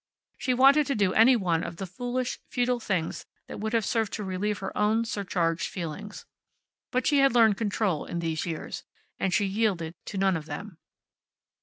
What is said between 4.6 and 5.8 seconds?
own surcharged